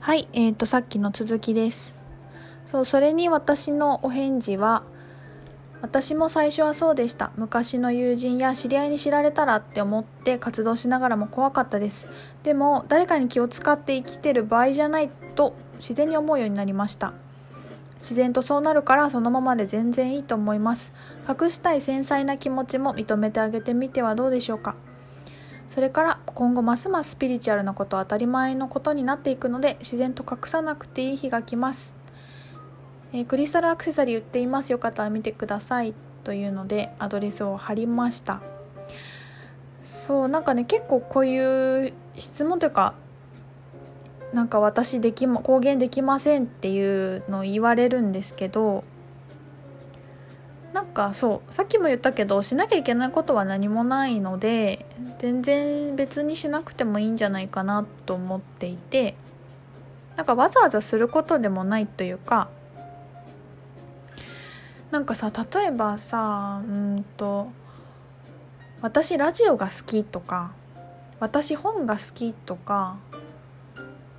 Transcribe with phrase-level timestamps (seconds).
[0.00, 1.98] はい、えー、とさっきの続きです。
[2.66, 4.84] そうそれに私のお返事は
[5.82, 7.32] 私も最初はそうでした。
[7.36, 12.08] 昔の友人や知り合いに知られたらって思って活動しながらも怖かったです。
[12.42, 17.12] でも誰かに気を使って生きてる場合じゃないと自然に思うようになりました。
[17.98, 20.92] 自然とそうなるからそのままで全然いいと思います。
[21.28, 24.76] 隠したい繊細な気持ちも認めてあげてみてはどうでしょうか。
[25.68, 31.96] それから今後ますますスピリチュアルなことは当たり前のことになっていくので自然と隠さなくていい日が来ます、
[33.12, 34.72] えークリスタルアクセサリー売っています。
[34.72, 35.94] よかったら見てください。
[36.24, 38.42] というのでアドレスを貼りました。
[39.82, 42.94] そうなんかね結構こういう質問というか
[44.34, 48.84] なんか私できま公言できませんっていうのを言われるんですけど
[50.78, 54.86] なんかそうさっきも言ったけどしなきゃいけないことは何もないので
[55.18, 59.16] 全然別にしなくてもいいんじゃないかなと思っていて
[60.14, 62.48] なんかわざわざすることでもないというか
[64.92, 67.48] なんかさ例えばさうんと
[68.80, 70.52] 私ラジオが好きとか
[71.18, 72.98] 私本が好きとか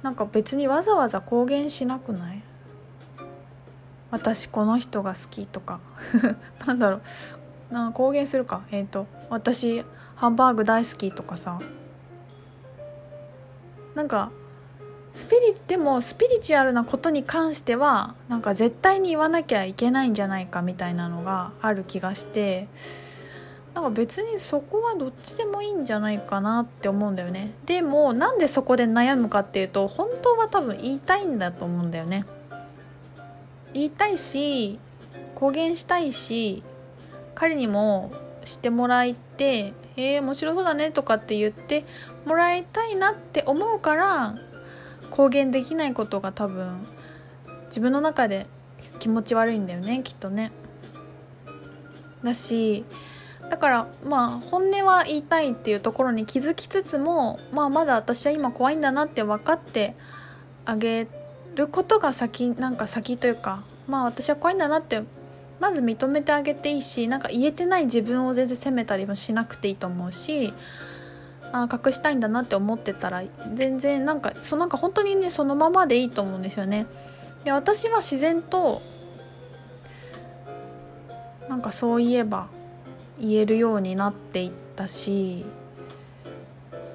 [0.04, 2.44] なんか別にわざわざ公言しなくない？
[4.12, 5.80] 私この人が好きとか。
[6.66, 6.98] なんだろ
[7.72, 7.74] う。
[7.74, 8.62] な公言するか。
[8.72, 9.84] えっ、と私
[10.16, 11.60] ハンバーグ大好きとかさ。
[13.96, 14.32] なんか
[15.14, 22.68] スピリでもスピリチュアルなことに関してはなんか絶対に言わなきゃいけないんじゃないかみたいなのがある気がして。
[23.74, 27.54] なんか別にそこはどっちでもいいんじゃないかなって思うんだよね。
[27.66, 32.26] でもなんでそこで悩むかっていうと本当は多分言いたいんだと思うんだよね。
[33.74, 34.80] 言いたいし
[35.36, 36.64] 公言したいし
[37.36, 38.12] 彼にも
[38.44, 41.86] してもらいて「えー、面白そうだね」とかって言って
[42.26, 44.36] もらいたいなって思うから
[45.12, 46.86] 公言できないことが多分
[47.68, 48.48] 自分の中で
[49.00, 50.52] 気持ち悪いんだよねきっとね。
[52.24, 52.84] だし
[53.50, 59.96] だからまあ本音は言いたいっていうところに気づきつつも、まあ、まだ私は今怖いんだなって分かって
[60.66, 61.19] あげて
[61.60, 65.04] ることが先なんか先というかまあ私は怖いんだなって
[65.60, 70.54] まず認めてあげていいしなんか言えてない自分を全然責めたりもしなくていいと思うし
[71.52, 76.86] あ隠したいんだなって思ってたら全然なんかそなんか本当にねそのままでいいと思うんですよね。
[77.44, 78.82] で私は自然と
[81.48, 82.48] なんかそういえば
[83.20, 85.46] 言えるようになっていったし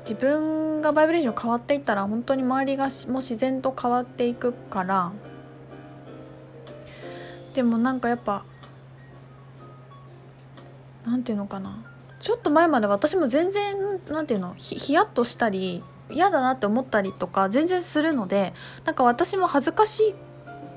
[0.09, 5.13] 自分がバイブレーション変わっていったら本当に周りがも自然と変わっていくから
[7.55, 8.45] でもなんかやっぱ
[11.07, 11.85] なんていうのかな
[12.21, 18.53] ちょっと前まで私も全然なんていうのひヒヤッとしたり嫌だなって思ったりとか全然するので
[18.85, 20.15] なんか私も恥ずかしい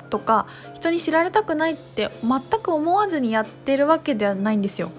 [0.10, 4.92] とか人に知られたくないって全く思わずにやってるわけではないんですよ。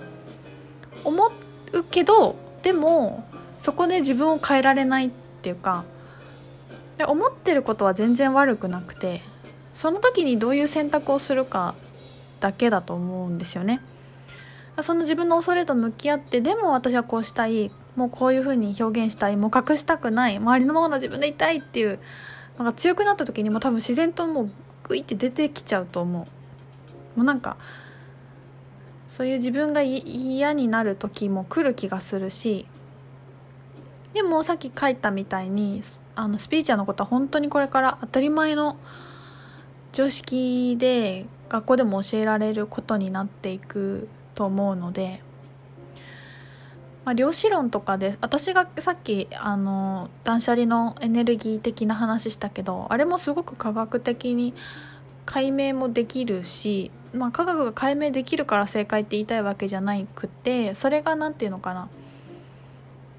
[1.05, 1.31] 思
[1.73, 3.28] うけどでも
[3.59, 5.11] そこで自分を変えられないっ
[5.43, 5.85] ていうか
[6.97, 9.21] で思ってることは全然悪くなくて
[9.75, 11.75] その時にどういう選択をするか
[12.41, 13.81] だけだと思うんですよね。
[14.83, 21.99] その自分の恐れと向き合ってでも私はこうしたいもうこういうふうに表現したいもう隠したくない周りのままの自分でいたいっていう
[22.59, 24.51] のが強くなった時にも多分自然ともう
[24.85, 26.27] グイって出てきちゃうと思
[27.17, 27.19] う。
[27.19, 27.57] もうなんか
[29.09, 32.67] そういう自分が嫌になる時も来る気がするし
[34.15, 35.83] でもさっき書いたみたいに
[36.15, 38.77] あのスピーチャーのことは本当にこれから当たり前の
[39.93, 45.23] 常識で学校でも教えられることになっていくと思うので、
[47.05, 54.55] まあ、量子論とかで私がさっきあの断捨離のエネルギー的な話したけどあれもすごく科学的に
[55.25, 61.89] 解明もできるし、まあ、科学が解明できるから正解って言いたいわけじゃなくてそれが何て言うのかな。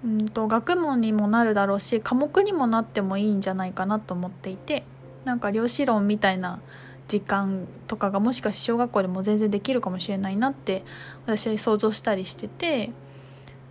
[0.03, 4.83] うんと学問にもなるだろうし科目にもなってもいいんじゃないかなと思っていて
[5.25, 6.61] なんか量子論みたいな
[7.07, 10.83] 時間とかがもしかして小学校でも全然できるかもしれないなって
[11.25, 12.91] 私は想像したりしてて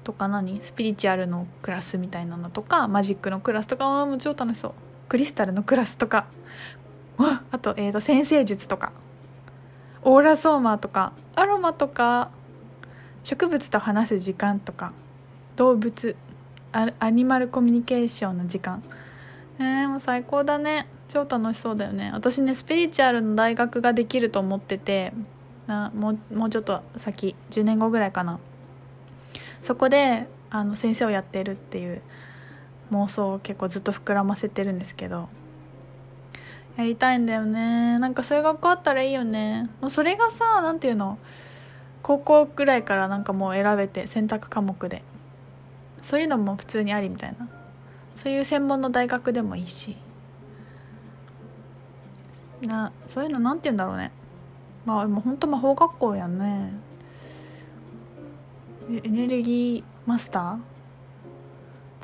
[0.04, 0.62] とか何？
[0.62, 4.72] スピリチュアルのクラスみたいなのとかマジックのクラスとかはもう超楽しそう。
[5.08, 6.26] クリスタルのクラスとか。
[7.18, 8.92] あと,、えー、と先生術とか。
[10.02, 11.12] オーラソーマーとか。
[11.34, 12.30] アロマとか。
[13.24, 14.92] 植物と話す時間とか。
[15.58, 16.14] 動物
[16.70, 18.80] アニマルコミュニケーションの時間。
[19.58, 20.86] えー、もう最高だね。
[21.08, 22.12] 超楽しそうだよね。
[22.14, 25.12] 私ねスピリチュアルの大学ができると思ってて
[25.66, 28.38] なもうもうちょっと先10年後ぐらいかな。
[29.60, 32.02] そこであの先生をやってるっていう
[32.92, 35.28] 妄想を結構ずっと膨らませてるんですけど。
[36.76, 37.98] やりたいんだよね。
[37.98, 39.68] なんかそういう学校あったらいいよね。
[39.80, 41.18] もうそれがさなんていうの？
[42.02, 45.02] 高校ぐらいからなんかもう選べて選択科目で。
[46.02, 47.48] そういうのも普通にありみたいな。
[48.16, 49.96] そういう専門の大学でもいいし。
[52.60, 54.10] なそういうのなんて言うんだろうね。
[54.84, 56.72] まあもうほんと魔法学校やんね。
[58.90, 60.42] エネルギーマスター、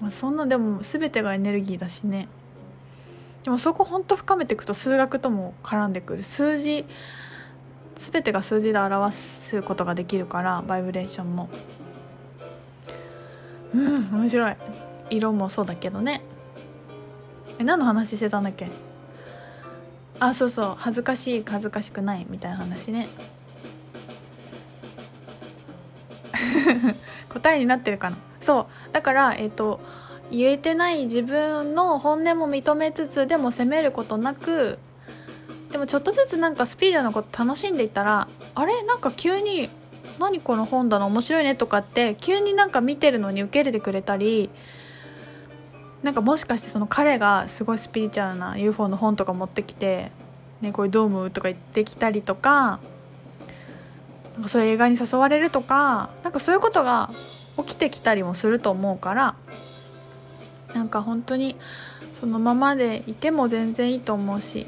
[0.02, 2.28] まあ、そんなでも全てがエネルギーだしね。
[3.42, 6.22] でもそこほんと深めていくと数学とも絡んでくる。
[6.22, 6.84] 数字
[7.96, 11.48] 全てが数字で表すことができるからバイブレーションも。
[13.74, 14.56] うん面白い。
[15.10, 16.22] 色もそうだけどね。
[17.58, 18.68] え何の話してたんだっけ？
[20.20, 20.74] あそうそう。
[20.78, 23.08] 恥ずかしい恥ずかしくないみたいな話ね。
[27.28, 28.16] 答えになってるかな？
[28.40, 28.92] そう。
[28.92, 29.80] だからえっ、ー、と
[30.30, 34.78] 言えてない自分の本音も認めつつでも責めることなく
[35.70, 38.82] でもちょっとずつなんかスピードのこと楽しんでいったらあれ？
[38.84, 39.68] なんか急に
[40.18, 44.50] 何この本棚面白いねとかって急になんか見てるのに受け入れてくれたり
[46.02, 50.12] なんかもしかしてその彼がすごいスピリチュアルな UFO の本とか持ってきて
[50.60, 52.78] 「ね、これどう思う?」とか言ってきたりとか
[54.34, 57.10] なんかそういう映画に誘われるとかなんかそういうことが
[57.56, 59.34] 起きてきたりもすると思うから
[60.74, 61.56] なんか本当に
[62.20, 64.66] そのままでいても全然いいと思うし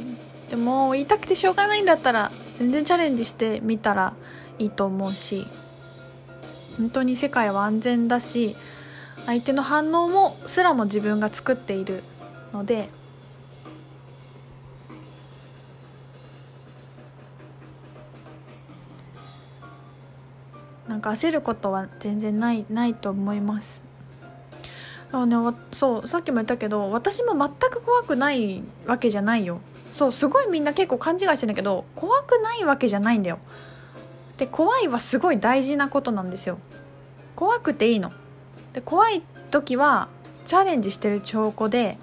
[0.50, 4.14] でも言いたくてしょうがないんだったら全然チャレンジしてみたら
[4.58, 5.46] いいと思うし
[6.78, 8.56] 本当に世界は安全だし
[9.24, 12.02] 相手の反応もすらも自分が作っている
[12.52, 12.88] ので
[20.88, 23.82] なんか焦ることは全然ないないと思います。
[25.12, 29.60] あのねそうさっきも言ったけど私も全く怖くないわけじゃないよ。
[29.92, 33.38] そうすごいみんな結構勘違いしてんだけど怖くないわけじゃないんだよ。
[34.38, 36.58] で怖いはすごい大事なことなんですよ。
[37.34, 38.12] 怖くていいの。
[38.72, 40.08] で怖い時は
[40.44, 41.98] チャレンジしてる証拠で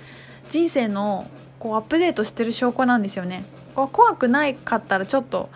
[0.50, 3.45] 人生のこうアップデートしてる証拠なんですよね。
[3.75, 5.50] 怖くないかったらちょっと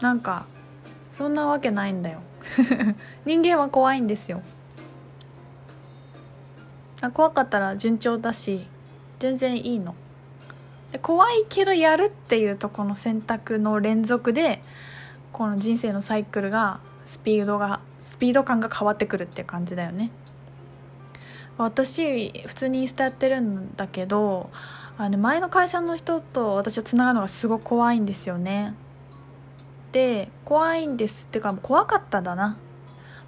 [0.00, 0.46] なんか
[1.12, 2.20] そんなわけないんだよ。
[3.24, 4.42] 人間は怖いんですよ。
[7.12, 8.66] 怖かったら順調だし
[9.18, 9.94] 全然いいの。
[11.02, 14.62] 怖いけどやるっていうとこの選択の連続で
[15.34, 20.12] この人生のサイクルがスピードがスピード感が変わってくるって感じだよね。
[21.58, 24.50] 私普通にインスタやってるんだけど
[24.96, 28.74] あの前の会社の人と私はつながるのがすごく怖いんですよね。
[29.90, 32.56] で怖いんですっていうか怖かったんだな。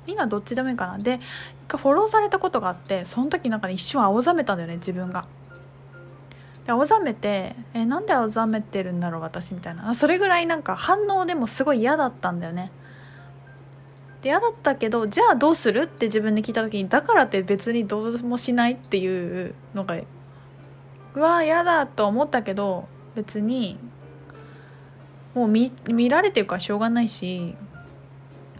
[0.07, 0.99] 今どっちでもいいかな。
[0.99, 1.21] で一
[1.67, 5.27] 回フォローされたことがあってその時なんかね一瞬青ざめたんだよね自分が。
[6.67, 9.95] で青ざめてえなんで青ざめてるんだろう私みたいな。
[9.95, 12.73] それぐらいなんか反応でもすごい嫌だったんだよね。
[14.23, 19.97] で嫌だったけどじゃあどうするって自分で聞いた時にだからって別にどうもしないっていうのが
[21.15, 23.79] うわ嫌だと思ったけど別に
[25.35, 27.55] もう見見られてるからしょうがないし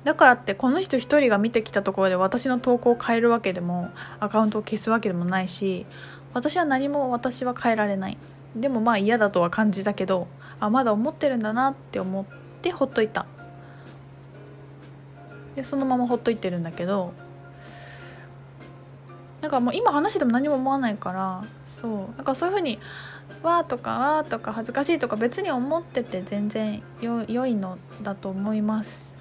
[0.07, 5.85] だからってこの人一人が見てきたところで私の投稿を変えるわけでもアカウントを消すわけでもないし
[6.33, 8.19] 私は何も私は変えられない。
[8.55, 10.29] でもまあ嫌だとは感じたけど
[10.61, 12.25] あまだ思ってるんだなって思っ
[12.63, 13.27] てほっといた。
[15.57, 17.13] でそのままほっといてるんだけど
[19.41, 22.17] なんかもう今話しても何も思わないからそう。
[22.17, 22.79] なんかそういうふうに
[23.43, 29.16] 「わ」とか「わ」とか恥ずかしいとか別に思ってて全然よ良いのだと思います。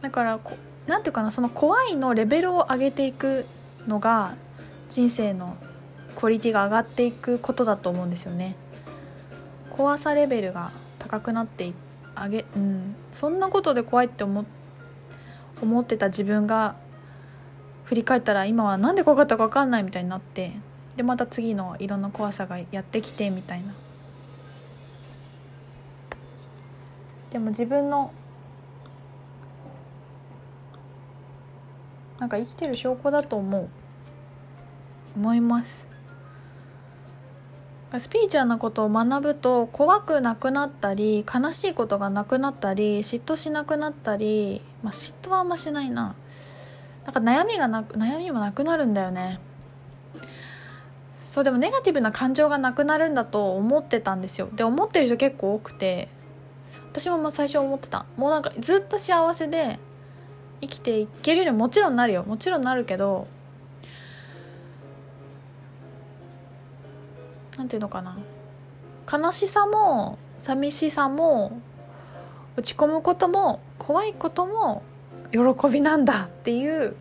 [0.00, 3.46] だからこなんていうかなその怖いのレベルを上げていく
[3.86, 4.34] のが
[4.88, 5.56] 人生の
[6.16, 8.56] クオリティが上がっていくことだと思うんですよね。
[9.70, 11.72] 怖さレベルが高くなって
[12.14, 12.96] あげうん。
[13.12, 14.44] そんなことで怖いって思
[15.62, 16.74] 思ってた自分が
[17.84, 20.52] 振り返ったら今は何で怖かったか分かんないみたいになって
[20.96, 23.74] でまた次のいろんな怖さがやってきてみたいな。
[27.30, 28.12] でも自分の
[32.20, 33.68] なんか生きてる証拠だと思う。
[35.16, 35.86] 思います。
[37.98, 46.14] スピーチャーなことを学ぶと怖くなくなったり悲しいことがなくなったり嫉妬しなくなったり、まあ、嫉妬はあんましないな。
[47.04, 49.40] なんか悩みがな悩みもなくなるんだよね。
[51.26, 54.48] そうでもネガティブな感情がなくなるんだと思ってたんですよ。
[54.52, 56.08] で思ってる人結構多くて
[56.92, 58.04] 私もまあ最初思ってた。
[58.16, 59.80] もうなんかずっと幸せで
[60.60, 62.24] 生きていけるようにもちろんなるよ。
[62.24, 63.26] もちろんなるけど
[67.56, 68.18] 何ていうのかな。
[69.10, 71.60] 悲しさも寂しさも
[72.56, 74.82] 落ち込むことも怖いことも
[75.32, 76.96] 喜びなんだっていう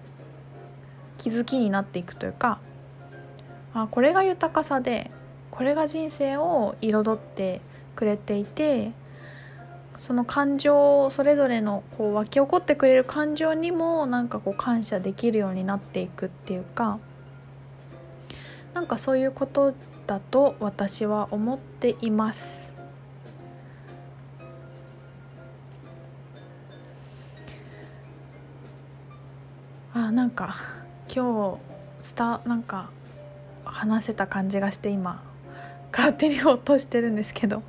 [1.18, 2.60] 気づきになっていくというか
[3.74, 5.12] あこれが豊かさで
[5.52, 7.62] これが人生を彩って
[7.96, 8.92] くれていて
[10.00, 17.00] その感情それぞれのこう湧き起こってくれる感情にもなんかこう感謝できるようになっていくっていうか
[18.74, 19.74] なんかそういうこと
[20.08, 22.72] だと私は思っています。
[29.94, 30.56] あなんか
[31.14, 31.58] 今
[32.02, 32.90] 日スタなんか
[33.66, 35.22] 話せた感じがして今
[35.92, 37.64] 勝手に落としてるんですけど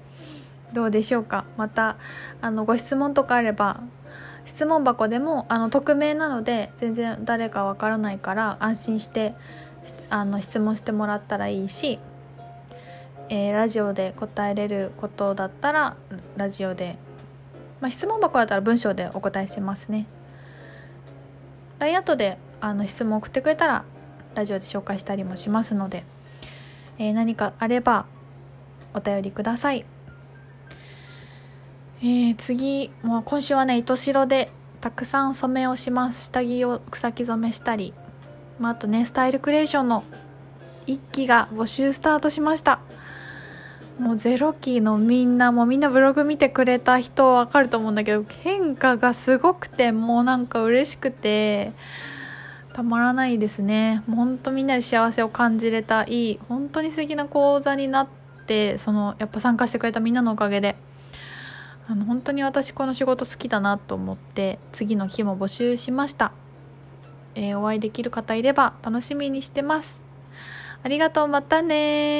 [0.72, 1.44] どうでしょうか？
[1.56, 1.96] また
[2.40, 3.80] あのご質問とかあれば
[4.44, 9.34] 質問箱でもあの匿名なので全然誰かわからないから安心して
[10.08, 11.98] あの質問してもらったらいいし、
[13.28, 15.96] えー、ラジオで答えれることだったら
[16.36, 16.96] ラジオで、
[17.80, 20.06] まあ、質問箱だったら文章でお答えしますね。
[21.78, 23.84] LINE アットであの質問送ってくれたら
[24.34, 26.04] ラジオで紹介したりもしますので、
[26.98, 28.06] えー、何かあれば
[28.94, 29.84] お便りください。
[32.02, 36.24] えー、次もう今週はね糸代でたくさん染めをします。
[36.26, 37.92] 下着を草木染めしたり、
[38.58, 40.04] まあ、あとねスタイルクリエーションの
[40.86, 42.80] 1期が募集スタートしました。
[43.98, 51.72] もうゼロ期のみんなもうみんなブログ見てくれた人わかると思うんだけど変化がすごくてもうなんか嬉しくて
[52.72, 54.02] たまらないですね。
[54.06, 58.08] もう本当みんなで幸せを感じれたいい本当に素敵な講座になっ
[58.46, 60.76] てそのやっぱ参加してくれたみんなのおかげで。
[61.90, 66.30] あの本当に私この仕事好きだなと思って次の日も募集しました、
[67.34, 70.04] えー、お会いできる方いれば楽しみにしてます。
[70.84, 71.26] ありがとう。
[71.26, 71.74] またね